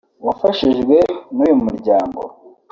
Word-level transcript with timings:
wafashijwe 0.25 0.95
n’uyu 1.35 1.55
muryango 1.65 2.21